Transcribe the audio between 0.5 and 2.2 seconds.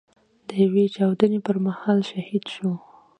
يوې چاودنې پر مهال